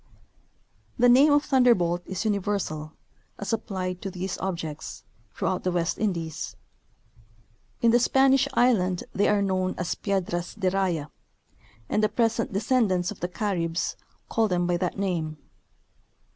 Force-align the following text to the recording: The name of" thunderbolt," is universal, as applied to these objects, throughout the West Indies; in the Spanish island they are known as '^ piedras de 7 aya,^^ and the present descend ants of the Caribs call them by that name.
The 0.97 1.07
name 1.09 1.31
of" 1.31 1.45
thunderbolt," 1.45 2.01
is 2.07 2.25
universal, 2.25 2.93
as 3.37 3.53
applied 3.53 4.01
to 4.01 4.09
these 4.09 4.35
objects, 4.39 5.03
throughout 5.31 5.63
the 5.63 5.71
West 5.71 5.99
Indies; 5.99 6.55
in 7.83 7.91
the 7.91 7.99
Spanish 7.99 8.47
island 8.55 9.03
they 9.13 9.27
are 9.27 9.43
known 9.43 9.75
as 9.77 9.93
'^ 9.95 10.01
piedras 10.01 10.55
de 10.55 10.71
7 10.71 10.75
aya,^^ 10.79 11.11
and 11.87 12.03
the 12.03 12.09
present 12.09 12.51
descend 12.51 12.91
ants 12.91 13.11
of 13.11 13.19
the 13.19 13.27
Caribs 13.27 13.95
call 14.27 14.47
them 14.47 14.65
by 14.65 14.75
that 14.77 14.97
name. 14.97 15.37